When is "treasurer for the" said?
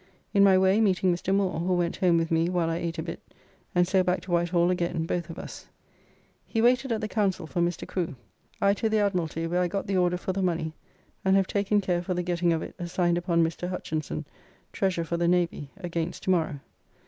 14.73-15.27